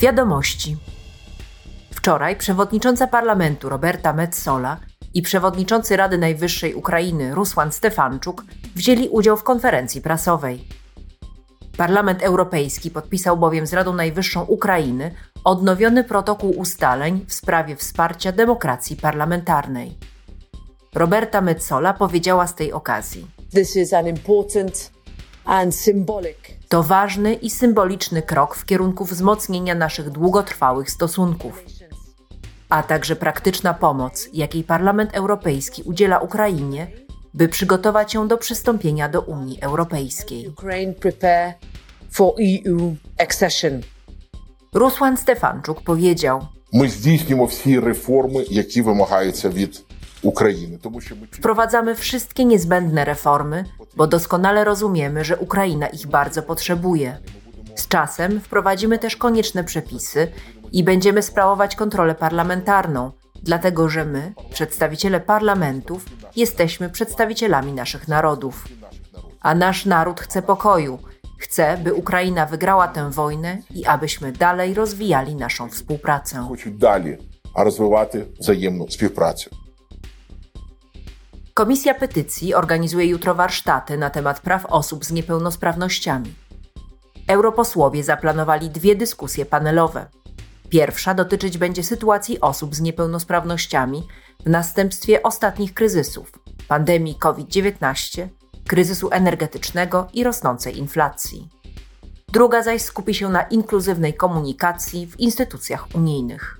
Wiadomości. 0.00 0.76
Wczoraj 1.90 2.36
przewodnicząca 2.36 3.06
parlamentu 3.06 3.68
Roberta 3.68 4.12
Metsola 4.12 4.76
i 5.14 5.22
przewodniczący 5.22 5.96
Rady 5.96 6.18
Najwyższej 6.18 6.74
Ukrainy 6.74 7.34
Rusłan 7.34 7.72
Stefanczuk 7.72 8.44
wzięli 8.76 9.08
udział 9.08 9.36
w 9.36 9.42
konferencji 9.42 10.00
prasowej. 10.00 10.68
Parlament 11.76 12.22
Europejski 12.22 12.90
podpisał 12.90 13.36
bowiem 13.36 13.66
z 13.66 13.72
Radą 13.72 13.92
Najwyższą 13.92 14.42
Ukrainy 14.42 15.14
odnowiony 15.44 16.04
protokół 16.04 16.50
ustaleń 16.58 17.24
w 17.28 17.32
sprawie 17.32 17.76
wsparcia 17.76 18.32
demokracji 18.32 18.96
parlamentarnej. 18.96 19.98
Roberta 20.94 21.40
Metsola 21.40 21.94
powiedziała 21.94 22.46
z 22.46 22.54
tej 22.54 22.72
okazji: 22.72 23.26
This 23.54 23.76
is 23.76 23.92
an 23.92 24.06
important 24.06 24.99
To 26.69 26.83
ważny 26.83 27.33
i 27.33 27.49
symboliczny 27.49 28.21
krok 28.21 28.55
w 28.55 28.65
kierunku 28.65 29.05
wzmocnienia 29.05 29.75
naszych 29.75 30.09
długotrwałych 30.09 30.91
stosunków, 30.91 31.63
a 32.69 32.83
także 32.83 33.15
praktyczna 33.15 33.73
pomoc, 33.73 34.29
jakiej 34.33 34.63
Parlament 34.63 35.13
Europejski 35.13 35.83
udziela 35.83 36.19
Ukrainie, 36.19 36.87
by 37.33 37.47
przygotować 37.47 38.13
ją 38.13 38.27
do 38.27 38.37
przystąpienia 38.37 39.09
do 39.09 39.21
Unii 39.21 39.61
Europejskiej. 39.61 40.47
Ukraine 40.47 40.93
prepare 40.93 41.53
for 42.11 42.33
EU 42.39 42.95
accession. 43.17 43.81
Rusłan 44.73 45.17
Stefanczuk 45.17 45.81
powiedział: 45.81 46.47
Ми 46.73 46.89
здійснюємо 46.89 47.45
всі 47.45 47.79
реформи, 47.79 48.45
які 48.49 48.81
вимагаються 48.81 49.49
від 49.49 49.83
України, 50.23 50.77
тому 50.81 51.01
що 51.01 51.15
ми 51.15 51.27
Wprowadzamy 51.31 51.95
wszystkie 51.95 52.45
niezbędne 52.45 53.05
reformy, 53.05 53.65
bo 53.95 54.07
doskonale 54.07 54.63
rozumiemy, 54.63 55.23
że 55.23 55.37
Ukraina 55.37 55.87
ich 55.87 56.07
bardzo 56.07 56.43
potrzebuje. 56.43 57.17
Z 57.75 57.87
czasem 57.87 58.39
wprowadzimy 58.39 58.99
też 58.99 59.15
konieczne 59.15 59.63
przepisy 59.63 60.27
i 60.71 60.83
będziemy 60.83 61.21
sprawować 61.21 61.75
kontrolę 61.75 62.15
parlamentarną, 62.15 63.11
dlatego 63.43 63.89
że 63.89 64.05
my, 64.05 64.33
przedstawiciele 64.53 65.19
parlamentów, 65.19 66.05
jesteśmy 66.35 66.89
przedstawicielami 66.89 67.73
naszych 67.73 68.07
narodów. 68.07 68.65
A 69.41 69.55
nasz 69.55 69.85
naród 69.85 70.19
chce 70.19 70.41
pokoju, 70.41 70.99
chce, 71.37 71.77
by 71.83 71.93
Ukraina 71.93 72.45
wygrała 72.45 72.87
tę 72.87 73.11
wojnę 73.11 73.57
i 73.75 73.85
abyśmy 73.85 74.31
dalej 74.31 74.73
rozwijali 74.73 75.35
naszą 75.35 75.69
współpracę. 75.69 76.45
хочуть 76.47 76.77
далі 76.77 77.17
розвивати 77.55 78.25
взаємну 78.39 78.89
співпрацю. 78.89 79.49
Komisja 81.54 81.94
Petycji 81.94 82.54
organizuje 82.54 83.06
jutro 83.06 83.34
warsztaty 83.34 83.98
na 83.98 84.10
temat 84.10 84.40
praw 84.40 84.66
osób 84.66 85.04
z 85.04 85.12
niepełnosprawnościami. 85.12 86.34
Europosłowie 87.28 88.04
zaplanowali 88.04 88.70
dwie 88.70 88.96
dyskusje 88.96 89.46
panelowe. 89.46 90.06
Pierwsza 90.68 91.14
dotyczyć 91.14 91.58
będzie 91.58 91.82
sytuacji 91.82 92.40
osób 92.40 92.74
z 92.74 92.80
niepełnosprawnościami 92.80 94.08
w 94.46 94.50
następstwie 94.50 95.22
ostatnich 95.22 95.74
kryzysów 95.74 96.32
pandemii 96.68 97.14
COVID-19, 97.14 98.28
kryzysu 98.66 99.08
energetycznego 99.12 100.08
i 100.12 100.24
rosnącej 100.24 100.78
inflacji. 100.78 101.48
Druga 102.28 102.62
zaś 102.62 102.82
skupi 102.82 103.14
się 103.14 103.28
na 103.28 103.42
inkluzywnej 103.42 104.14
komunikacji 104.14 105.06
w 105.06 105.20
instytucjach 105.20 105.94
unijnych. 105.94 106.59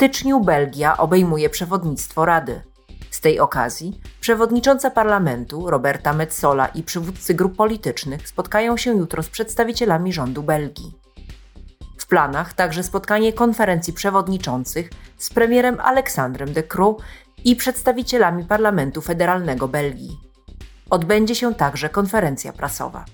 Styczniu 0.00 0.40
Belgia 0.40 0.96
obejmuje 0.96 1.50
przewodnictwo 1.50 2.24
Rady. 2.24 2.62
Z 3.10 3.20
tej 3.20 3.40
okazji 3.40 4.00
przewodnicząca 4.20 4.90
parlamentu 4.90 5.70
Roberta 5.70 6.12
Metsola 6.12 6.66
i 6.66 6.82
przywódcy 6.82 7.34
grup 7.34 7.56
politycznych 7.56 8.28
spotkają 8.28 8.76
się 8.76 8.96
jutro 8.96 9.22
z 9.22 9.28
przedstawicielami 9.28 10.12
rządu 10.12 10.42
Belgii. 10.42 10.92
W 11.98 12.06
planach 12.06 12.52
także 12.52 12.82
spotkanie 12.82 13.32
konferencji 13.32 13.92
przewodniczących 13.92 14.90
z 15.18 15.30
premierem 15.30 15.80
Aleksandrem 15.80 16.52
De 16.52 16.62
Croo 16.62 16.96
i 17.44 17.56
przedstawicielami 17.56 18.44
parlamentu 18.44 19.00
federalnego 19.00 19.68
Belgii. 19.68 20.20
Odbędzie 20.90 21.34
się 21.34 21.54
także 21.54 21.88
konferencja 21.88 22.52
prasowa. 22.52 23.04